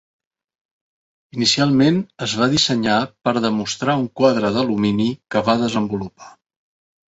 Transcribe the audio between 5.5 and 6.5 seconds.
va desenvolupar.